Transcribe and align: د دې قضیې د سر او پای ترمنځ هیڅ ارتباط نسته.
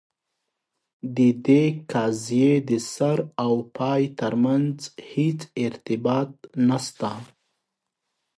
د 1.15 1.17
دې 1.47 1.63
قضیې 1.91 2.51
د 2.69 2.71
سر 2.93 3.17
او 3.45 3.53
پای 3.77 4.01
ترمنځ 4.19 4.75
هیڅ 5.11 5.39
ارتباط 5.65 6.31
نسته. 6.67 7.11